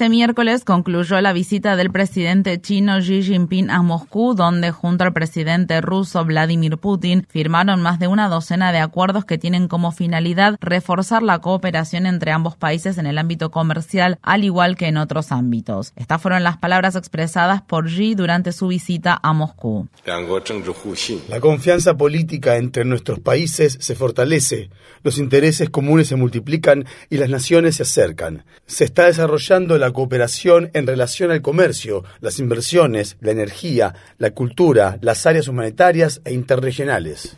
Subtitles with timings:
[0.00, 5.12] Este miércoles concluyó la visita del presidente chino Xi Jinping a Moscú, donde junto al
[5.12, 10.56] presidente ruso Vladimir Putin firmaron más de una docena de acuerdos que tienen como finalidad
[10.62, 15.32] reforzar la cooperación entre ambos países en el ámbito comercial, al igual que en otros
[15.32, 15.92] ámbitos.
[15.96, 19.86] Estas fueron las palabras expresadas por Xi durante su visita a Moscú.
[20.06, 24.70] La confianza política entre nuestros países se fortalece,
[25.02, 28.44] los intereses comunes se multiplican y las naciones se acercan.
[28.64, 34.98] Se está desarrollando la cooperación en relación al comercio, las inversiones, la energía, la cultura,
[35.00, 37.36] las áreas humanitarias e interregionales.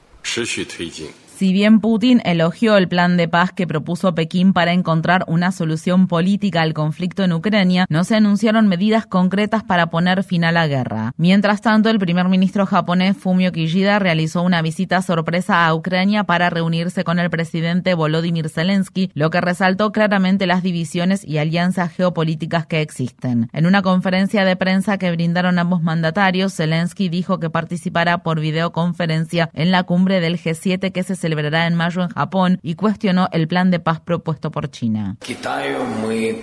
[1.42, 6.06] Si bien Putin elogió el plan de paz que propuso Pekín para encontrar una solución
[6.06, 10.68] política al conflicto en Ucrania, no se anunciaron medidas concretas para poner fin a la
[10.68, 11.14] guerra.
[11.16, 16.48] Mientras tanto, el primer ministro japonés Fumio Kishida realizó una visita sorpresa a Ucrania para
[16.48, 22.66] reunirse con el presidente Volodymyr Zelensky, lo que resaltó claramente las divisiones y alianzas geopolíticas
[22.66, 23.48] que existen.
[23.52, 29.50] En una conferencia de prensa que brindaron ambos mandatarios, Zelensky dijo que participará por videoconferencia
[29.54, 33.28] en la cumbre del G7 que se celebrará celebrará en mayo en Japón y cuestionó
[33.32, 35.16] el plan de paz propuesto por China.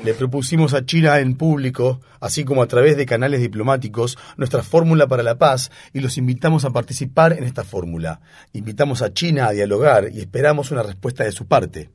[0.03, 5.05] Le propusimos a China en público, así como a través de canales diplomáticos, nuestra fórmula
[5.07, 8.21] para la paz y los invitamos a participar en esta fórmula.
[8.53, 11.91] Invitamos a China a dialogar y esperamos una respuesta de su parte.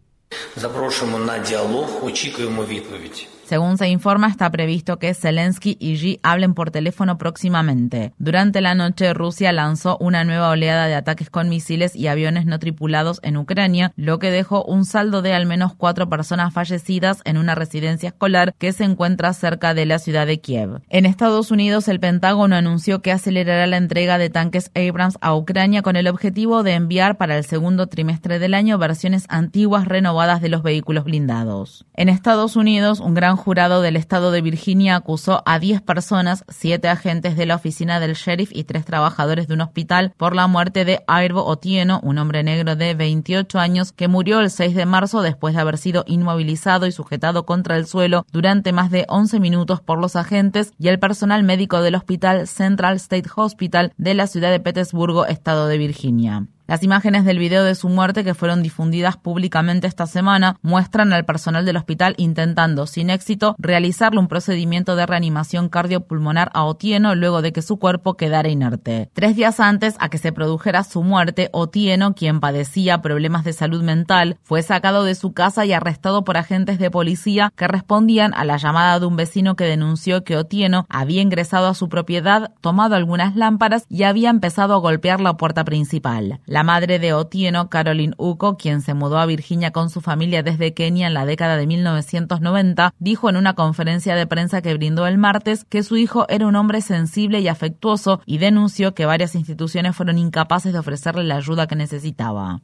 [3.45, 8.15] Según se informa, está previsto que Zelensky y Xi hablen por teléfono próximamente.
[8.19, 12.59] Durante la noche, Rusia lanzó una nueva oleada de ataques con misiles y aviones no
[12.59, 17.37] tripulados en Ucrania, lo que dejó un saldo de al menos cuatro personas fallecidas en
[17.37, 20.81] una residencia escolar que se encuentra cerca de la ciudad de Kiev.
[20.89, 25.83] En Estados Unidos, el Pentágono anunció que acelerará la entrega de tanques Abrams a Ucrania
[25.83, 30.49] con el objetivo de enviar para el segundo trimestre del año versiones antiguas renovadas de
[30.49, 31.85] los vehículos blindados.
[31.95, 36.89] En Estados Unidos, un gran jurado del estado de Virginia acusó a 10 personas, 7
[36.89, 40.85] agentes de la oficina del sheriff y 3 trabajadores de un hospital por la muerte
[40.85, 45.23] de Airbo Otieno, un hombre negro de 28 años que murió el 6 de marzo
[45.23, 49.81] después de haber sido inmovilizado y sujetado contra el suelo durante más de 11 minutos
[49.81, 54.51] por los agentes y el personal médico del hospital Central State Hospital de la ciudad
[54.51, 56.47] de Petersburgo, estado de Virginia.
[56.67, 61.27] Las imágenes del video de su muerte que fueron difundidas públicamente esta semana muestran al
[61.27, 67.43] personal del hospital intentando, sin éxito, realizarle un procedimiento de reanimación cardiopulmonar a Otieno luego
[67.43, 69.11] de que su cuerpo quedara inerte.
[69.13, 73.83] Tres días antes a que se produjera su muerte, Otieno, quien padecía problemas de salud
[73.83, 78.47] mental, fue sacado de su casa y arrestado por agentes de policía que respondían a
[78.47, 82.95] la llamada de un vecino que denunció que Otieno había ingresado a su propiedad, tomado
[82.95, 86.41] algunas lámparas y había empezado a golpear la puerta principal.
[86.55, 90.73] La madre de Otieno, Caroline Uco, quien se mudó a Virginia con su familia desde
[90.73, 95.19] Kenia en la década de 1990, dijo en una conferencia de prensa que brindó el
[95.19, 99.97] martes que su hijo era un hombre sensible y afectuoso y denunció que varias instituciones
[99.97, 102.61] fueron incapaces de ofrecerle la ayuda que necesitaba.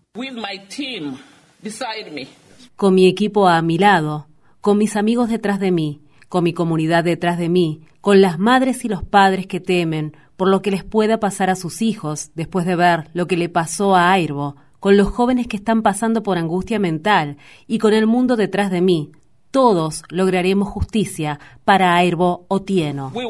[2.76, 4.28] Con mi equipo a mi lado,
[4.60, 8.84] con mis amigos detrás de mí, con mi comunidad detrás de mí, con las madres
[8.84, 12.64] y los padres que temen por lo que les pueda pasar a sus hijos después
[12.64, 16.38] de ver lo que le pasó a Airbo, con los jóvenes que están pasando por
[16.38, 17.36] angustia mental
[17.66, 19.12] y con el mundo detrás de mí.
[19.50, 23.12] Todos lograremos justicia para Airbo Otieno.
[23.14, 23.26] We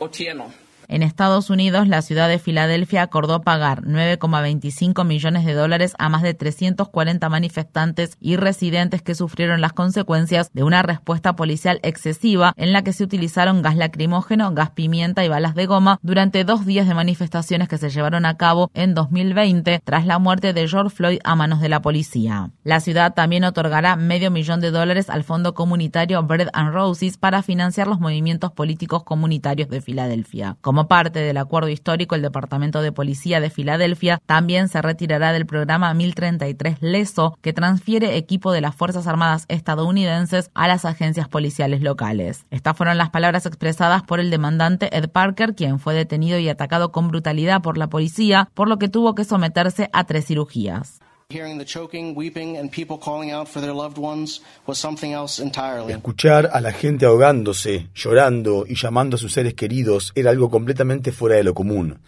[0.00, 0.52] Otieno.
[0.88, 6.22] En Estados Unidos, la ciudad de Filadelfia acordó pagar 9,25 millones de dólares a más
[6.22, 12.72] de 340 manifestantes y residentes que sufrieron las consecuencias de una respuesta policial excesiva en
[12.72, 16.86] la que se utilizaron gas lacrimógeno, gas pimienta y balas de goma durante dos días
[16.86, 21.18] de manifestaciones que se llevaron a cabo en 2020 tras la muerte de George Floyd
[21.24, 22.50] a manos de la policía.
[22.62, 27.42] La ciudad también otorgará medio millón de dólares al fondo comunitario Bread and Roses para
[27.42, 30.56] financiar los movimientos políticos comunitarios de Filadelfia.
[30.76, 35.46] Como parte del acuerdo histórico, el Departamento de Policía de Filadelfia también se retirará del
[35.46, 41.80] programa 1033 LESO, que transfiere equipo de las Fuerzas Armadas estadounidenses a las agencias policiales
[41.80, 42.44] locales.
[42.50, 46.92] Estas fueron las palabras expresadas por el demandante Ed Parker, quien fue detenido y atacado
[46.92, 51.00] con brutalidad por la policía, por lo que tuvo que someterse a tres cirugías.
[55.90, 61.10] Escuchar a la gente ahogándose, llorando y llamando a sus seres queridos era algo completamente
[61.10, 61.98] fuera de lo común.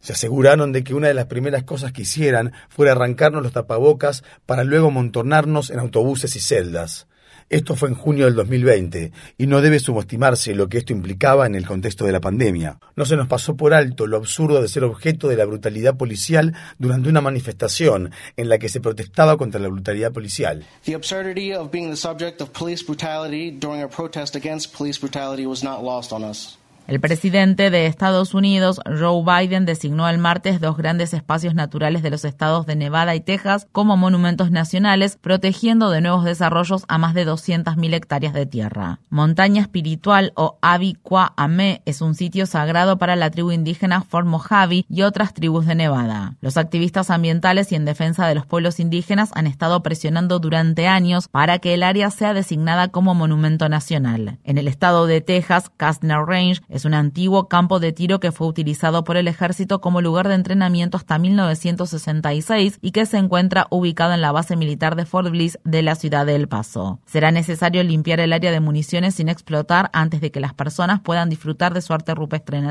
[0.00, 4.22] Se aseguraron de que una de las primeras cosas que hicieran fuera arrancarnos los tapabocas
[4.46, 7.08] para luego montornarnos en autobuses y celdas.
[7.50, 11.54] Esto fue en junio del 2020 y no debe subestimarse lo que esto implicaba en
[11.54, 12.78] el contexto de la pandemia.
[12.94, 16.54] No se nos pasó por alto lo absurdo de ser objeto de la brutalidad policial
[16.78, 20.66] durante una manifestación en la que se protestaba contra la brutalidad policial.
[20.84, 25.46] The absurdity of being the subject of police brutality during a protest against police brutality
[25.46, 26.58] was not lost on us.
[26.88, 32.08] El presidente de Estados Unidos, Joe Biden, designó el martes dos grandes espacios naturales de
[32.08, 37.12] los estados de Nevada y Texas como monumentos nacionales, protegiendo de nuevos desarrollos a más
[37.12, 39.00] de 200.000 hectáreas de tierra.
[39.10, 40.58] Montaña Espiritual o
[41.02, 45.66] Kwa Ame es un sitio sagrado para la tribu indígena Fort Mojave y otras tribus
[45.66, 46.36] de Nevada.
[46.40, 51.28] Los activistas ambientales y en defensa de los pueblos indígenas han estado presionando durante años
[51.28, 54.38] para que el área sea designada como monumento nacional.
[54.42, 58.46] En el estado de Texas, Kastner Range es un antiguo campo de tiro que fue
[58.46, 64.14] utilizado por el ejército como lugar de entrenamiento hasta 1966 y que se encuentra ubicado
[64.14, 67.00] en la base militar de Fort Bliss de la ciudad de El Paso.
[67.04, 71.28] Será necesario limpiar el área de municiones sin explotar antes de que las personas puedan
[71.28, 72.62] disfrutar de su arte rupestre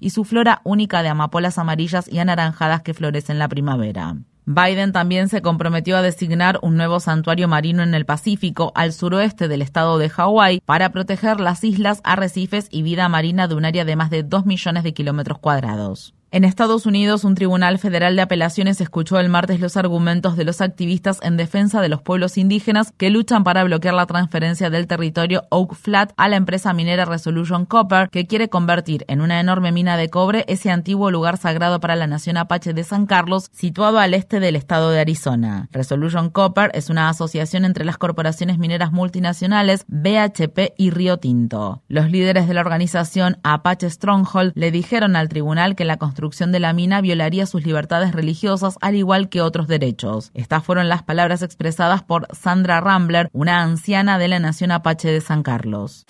[0.00, 4.16] y su flora única de amapolas amarillas y anaranjadas que florecen en la primavera.
[4.46, 9.48] Biden también se comprometió a designar un nuevo santuario marino en el Pacífico, al suroeste
[9.48, 13.84] del estado de Hawái, para proteger las islas, arrecifes y vida marina de un área
[13.84, 16.14] de más de 2 millones de kilómetros cuadrados.
[16.32, 20.60] En Estados Unidos, un tribunal federal de apelaciones escuchó el martes los argumentos de los
[20.60, 25.42] activistas en defensa de los pueblos indígenas que luchan para bloquear la transferencia del territorio
[25.50, 29.96] Oak Flat a la empresa minera Resolution Copper, que quiere convertir en una enorme mina
[29.96, 34.14] de cobre ese antiguo lugar sagrado para la nación apache de San Carlos, situado al
[34.14, 35.68] este del estado de Arizona.
[35.72, 41.82] Resolution Copper es una asociación entre las corporaciones mineras multinacionales BHP y Río Tinto.
[41.88, 46.52] Los líderes de la organización Apache Stronghold le dijeron al tribunal que la construcción construcción
[46.52, 50.30] de la mina violaría sus libertades religiosas al igual que otros derechos.
[50.34, 55.22] Estas fueron las palabras expresadas por Sandra Rambler, una anciana de la Nación Apache de
[55.22, 56.04] San Carlos.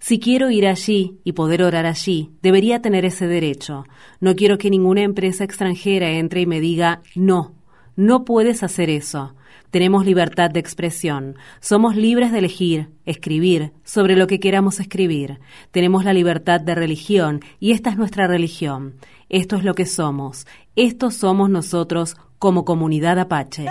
[0.00, 3.84] Si quiero ir allí y poder orar allí, debería tener ese derecho.
[4.18, 7.54] No quiero que ninguna empresa extranjera entre y me diga, no,
[7.94, 9.36] no puedes hacer eso.
[9.70, 11.36] Tenemos libertad de expresión.
[11.60, 15.40] Somos libres de elegir, escribir sobre lo que queramos escribir.
[15.70, 18.96] Tenemos la libertad de religión y esta es nuestra religión.
[19.28, 20.46] Esto es lo que somos.
[20.76, 23.66] Estos somos nosotros como comunidad apache.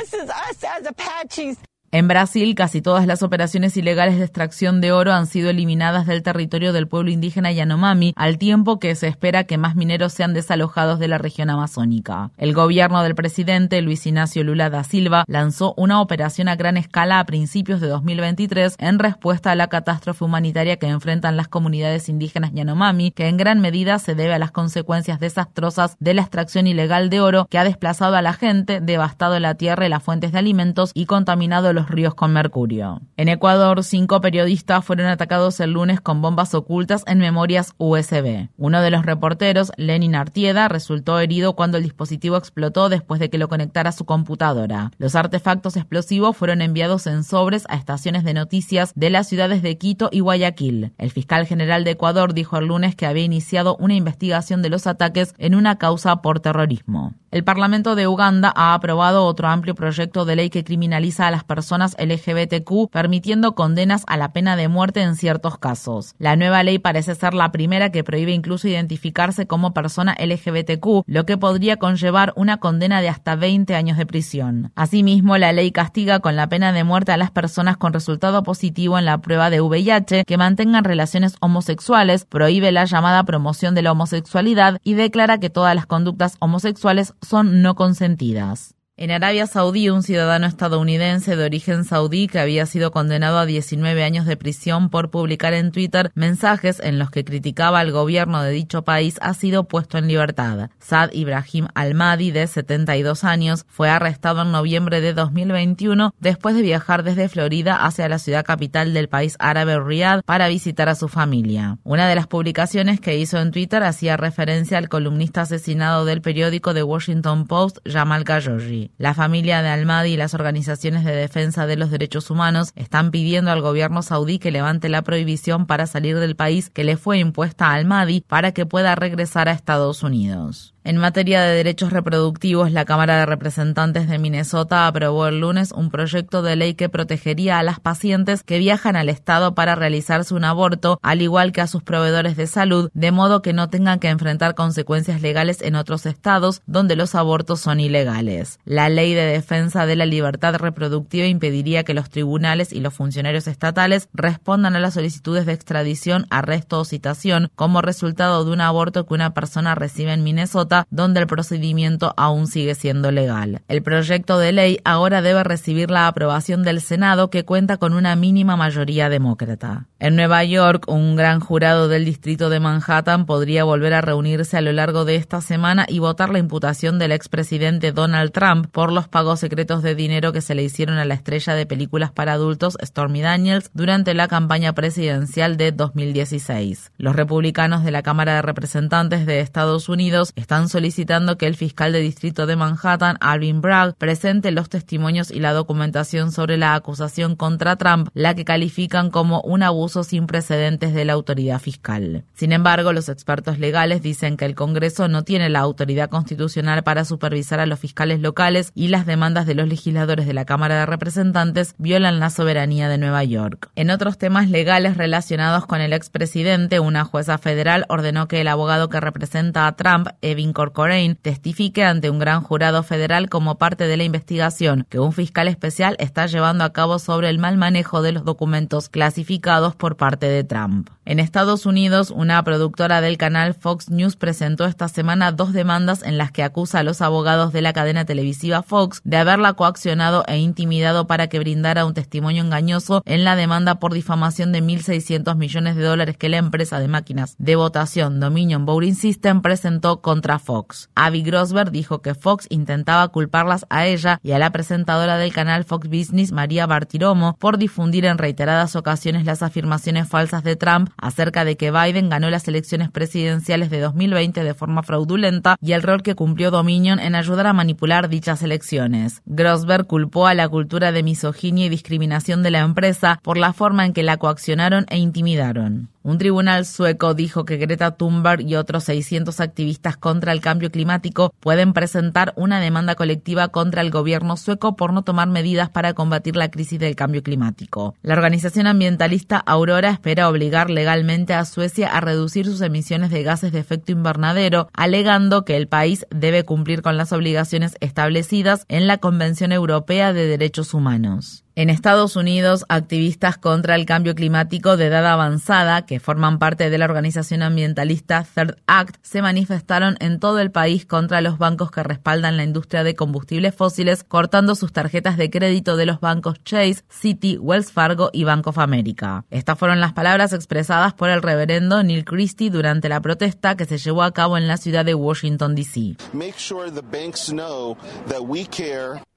[1.91, 6.21] En Brasil, casi todas las operaciones ilegales de extracción de oro han sido eliminadas del
[6.21, 10.99] territorio del pueblo indígena Yanomami, al tiempo que se espera que más mineros sean desalojados
[10.99, 12.29] de la región amazónica.
[12.37, 17.19] El gobierno del presidente Luis Ignacio Lula da Silva lanzó una operación a gran escala
[17.19, 22.51] a principios de 2023 en respuesta a la catástrofe humanitaria que enfrentan las comunidades indígenas
[22.53, 27.09] Yanomami, que en gran medida se debe a las consecuencias desastrosas de la extracción ilegal
[27.09, 30.37] de oro que ha desplazado a la gente, devastado la tierra y las fuentes de
[30.37, 33.01] alimentos y contaminado los ríos con mercurio.
[33.15, 38.49] En Ecuador, cinco periodistas fueron atacados el lunes con bombas ocultas en memorias USB.
[38.57, 43.37] Uno de los reporteros, Lenin Artieda, resultó herido cuando el dispositivo explotó después de que
[43.37, 44.91] lo conectara a su computadora.
[44.97, 49.77] Los artefactos explosivos fueron enviados en sobres a estaciones de noticias de las ciudades de
[49.77, 50.93] Quito y Guayaquil.
[50.97, 54.87] El fiscal general de Ecuador dijo el lunes que había iniciado una investigación de los
[54.87, 57.13] ataques en una causa por terrorismo.
[57.31, 61.43] El Parlamento de Uganda ha aprobado otro amplio proyecto de ley que criminaliza a las
[61.43, 66.15] personas LGBTQ, permitiendo condenas a la pena de muerte en ciertos casos.
[66.17, 71.25] La nueva ley parece ser la primera que prohíbe incluso identificarse como persona LGBTQ, lo
[71.25, 74.71] que podría conllevar una condena de hasta 20 años de prisión.
[74.75, 78.97] Asimismo, la ley castiga con la pena de muerte a las personas con resultado positivo
[78.97, 83.91] en la prueba de VIH que mantengan relaciones homosexuales, prohíbe la llamada promoción de la
[83.91, 88.75] homosexualidad y declara que todas las conductas homosexuales son no consentidas.
[89.01, 94.03] En Arabia Saudí, un ciudadano estadounidense de origen saudí que había sido condenado a 19
[94.03, 98.51] años de prisión por publicar en Twitter mensajes en los que criticaba al gobierno de
[98.51, 100.69] dicho país ha sido puesto en libertad.
[100.79, 107.03] Saad Ibrahim Al-Mahdi, de 72 años, fue arrestado en noviembre de 2021 después de viajar
[107.03, 111.77] desde Florida hacia la ciudad capital del país árabe Riyadh para visitar a su familia.
[111.85, 116.73] Una de las publicaciones que hizo en Twitter hacía referencia al columnista asesinado del periódico
[116.73, 118.88] The Washington Post, Jamal Khashoggi.
[118.97, 123.51] La familia de Almadi y las organizaciones de defensa de los derechos humanos están pidiendo
[123.51, 127.67] al gobierno saudí que levante la prohibición para salir del país que le fue impuesta
[127.67, 130.73] a Almadi para que pueda regresar a Estados Unidos.
[130.89, 135.91] En materia de derechos reproductivos, la Cámara de Representantes de Minnesota aprobó el lunes un
[135.91, 140.45] proyecto de ley que protegería a las pacientes que viajan al Estado para realizarse un
[140.45, 144.09] aborto, al igual que a sus proveedores de salud, de modo que no tengan que
[144.09, 148.57] enfrentar consecuencias legales en otros estados donde los abortos son ilegales.
[148.65, 153.45] La ley de defensa de la libertad reproductiva impediría que los tribunales y los funcionarios
[153.45, 159.05] estatales respondan a las solicitudes de extradición, arresto o citación como resultado de un aborto
[159.05, 163.61] que una persona recibe en Minnesota donde el procedimiento aún sigue siendo legal.
[163.67, 168.15] El proyecto de ley ahora debe recibir la aprobación del Senado, que cuenta con una
[168.15, 169.87] mínima mayoría demócrata.
[169.99, 174.61] En Nueva York, un gran jurado del distrito de Manhattan podría volver a reunirse a
[174.61, 179.07] lo largo de esta semana y votar la imputación del expresidente Donald Trump por los
[179.07, 182.77] pagos secretos de dinero que se le hicieron a la estrella de películas para adultos
[182.83, 186.91] Stormy Daniels durante la campaña presidencial de 2016.
[186.97, 191.93] Los republicanos de la Cámara de Representantes de Estados Unidos están solicitando que el fiscal
[191.93, 197.35] de distrito de Manhattan, Alvin Bragg, presente los testimonios y la documentación sobre la acusación
[197.35, 202.25] contra Trump, la que califican como un abuso sin precedentes de la autoridad fiscal.
[202.33, 207.05] Sin embargo, los expertos legales dicen que el Congreso no tiene la autoridad constitucional para
[207.05, 210.85] supervisar a los fiscales locales y las demandas de los legisladores de la Cámara de
[210.85, 213.69] Representantes violan la soberanía de Nueva York.
[213.75, 218.89] En otros temas legales relacionados con el expresidente, una jueza federal ordenó que el abogado
[218.89, 223.97] que representa a Trump, Evin Corcorain testifique ante un gran jurado federal como parte de
[223.97, 228.11] la investigación que un fiscal especial está llevando a cabo sobre el mal manejo de
[228.11, 230.89] los documentos clasificados por parte de Trump.
[231.05, 236.17] En Estados Unidos, una productora del canal Fox News presentó esta semana dos demandas en
[236.19, 240.37] las que acusa a los abogados de la cadena televisiva Fox de haberla coaccionado e
[240.37, 245.75] intimidado para que brindara un testimonio engañoso en la demanda por difamación de 1.600 millones
[245.75, 250.89] de dólares que la empresa de máquinas de votación Dominion Voting System presentó contra Fox.
[250.95, 255.65] Abby Grosberg dijo que Fox intentaba culparlas a ella y a la presentadora del canal
[255.65, 261.45] Fox Business, María Bartiromo, por difundir en reiteradas ocasiones las afirmaciones falsas de Trump acerca
[261.45, 266.01] de que Biden ganó las elecciones presidenciales de 2020 de forma fraudulenta y el rol
[266.01, 269.21] que cumplió Dominion en ayudar a manipular dichas elecciones.
[269.25, 273.85] Grosberg culpó a la cultura de misoginia y discriminación de la empresa por la forma
[273.85, 275.89] en que la coaccionaron e intimidaron.
[276.01, 281.33] Un tribunal sueco dijo que Greta Thunberg y otros 600 activistas contra el cambio climático
[281.41, 286.37] pueden presentar una demanda colectiva contra el gobierno sueco por no tomar medidas para combatir
[286.37, 287.95] la crisis del cambio climático.
[288.01, 293.51] La organización ambientalista Aurora espera obligar legalmente a Suecia a reducir sus emisiones de gases
[293.51, 298.99] de efecto invernadero, alegando que el país debe cumplir con las obligaciones establecidas en la
[298.99, 301.43] Convención Europea de Derechos Humanos.
[301.59, 306.77] En Estados Unidos, activistas contra el cambio climático de edad avanzada, que forman parte de
[306.77, 311.83] la organización ambientalista Third Act, se manifestaron en todo el país contra los bancos que
[311.83, 316.85] respaldan la industria de combustibles fósiles, cortando sus tarjetas de crédito de los bancos Chase,
[316.89, 319.25] Citi, Wells Fargo y Bank of America.
[319.29, 323.77] Estas fueron las palabras expresadas por el reverendo Neil Christie durante la protesta que se
[323.77, 325.97] llevó a cabo en la ciudad de Washington, D.C.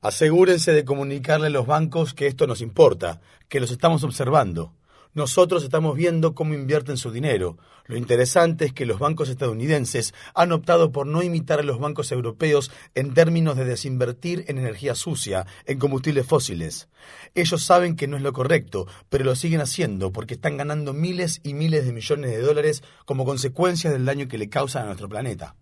[0.02, 4.72] Asegúrense de comunicarle a los bancos que esto nos importa, que los estamos observando.
[5.14, 7.56] Nosotros estamos viendo cómo invierten su dinero.
[7.86, 12.10] Lo interesante es que los bancos estadounidenses han optado por no imitar a los bancos
[12.10, 16.88] europeos en términos de desinvertir en energía sucia, en combustibles fósiles.
[17.36, 21.38] Ellos saben que no es lo correcto, pero lo siguen haciendo porque están ganando miles
[21.44, 25.08] y miles de millones de dólares como consecuencia del daño que le causan a nuestro
[25.08, 25.54] planeta.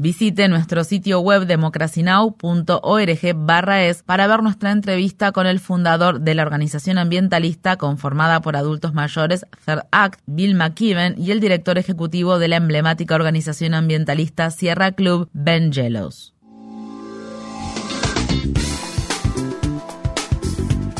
[0.00, 6.36] Visite nuestro sitio web democracynow.org barra es para ver nuestra entrevista con el fundador de
[6.36, 12.38] la organización ambientalista conformada por adultos mayores Third Act, Bill McKibben, y el director ejecutivo
[12.38, 16.32] de la emblemática organización ambientalista Sierra Club, Ben Gelos.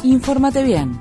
[0.02, 1.00] Infórmate bien.